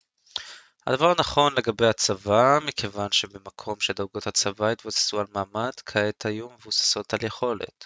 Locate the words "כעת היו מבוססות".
5.85-7.13